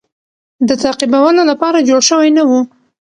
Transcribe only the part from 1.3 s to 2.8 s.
لپاره جوړ شوی نه وو.